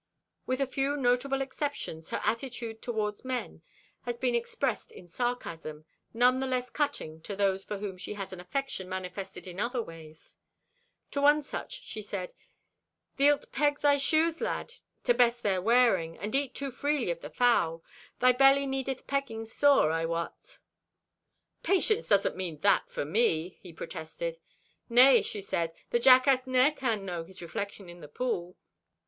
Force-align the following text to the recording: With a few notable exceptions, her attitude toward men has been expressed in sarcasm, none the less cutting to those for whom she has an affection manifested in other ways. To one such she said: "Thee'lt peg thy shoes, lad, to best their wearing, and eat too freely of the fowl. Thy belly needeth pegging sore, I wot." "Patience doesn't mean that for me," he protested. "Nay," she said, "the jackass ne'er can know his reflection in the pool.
With 0.47 0.59
a 0.59 0.65
few 0.65 0.97
notable 0.97 1.43
exceptions, 1.43 2.09
her 2.09 2.19
attitude 2.23 2.81
toward 2.81 3.23
men 3.23 3.61
has 4.01 4.17
been 4.17 4.33
expressed 4.33 4.91
in 4.91 5.07
sarcasm, 5.07 5.85
none 6.11 6.39
the 6.39 6.47
less 6.47 6.71
cutting 6.71 7.21
to 7.21 7.35
those 7.35 7.63
for 7.63 7.77
whom 7.77 7.99
she 7.99 8.15
has 8.15 8.33
an 8.33 8.39
affection 8.39 8.89
manifested 8.89 9.45
in 9.45 9.59
other 9.59 9.79
ways. 9.83 10.37
To 11.11 11.21
one 11.21 11.43
such 11.43 11.83
she 11.85 12.01
said: 12.01 12.33
"Thee'lt 13.17 13.51
peg 13.51 13.81
thy 13.81 13.97
shoes, 13.99 14.41
lad, 14.41 14.73
to 15.03 15.13
best 15.13 15.43
their 15.43 15.61
wearing, 15.61 16.17
and 16.17 16.33
eat 16.33 16.55
too 16.55 16.71
freely 16.71 17.11
of 17.11 17.21
the 17.21 17.29
fowl. 17.29 17.83
Thy 18.17 18.31
belly 18.31 18.65
needeth 18.65 19.05
pegging 19.05 19.45
sore, 19.45 19.91
I 19.91 20.05
wot." 20.05 20.57
"Patience 21.61 22.07
doesn't 22.07 22.35
mean 22.35 22.59
that 22.61 22.89
for 22.89 23.05
me," 23.05 23.59
he 23.61 23.71
protested. 23.71 24.37
"Nay," 24.89 25.21
she 25.21 25.41
said, 25.41 25.73
"the 25.91 25.99
jackass 25.99 26.47
ne'er 26.47 26.71
can 26.71 27.05
know 27.05 27.23
his 27.23 27.39
reflection 27.43 27.87
in 27.87 27.99
the 28.01 28.07
pool. 28.07 28.57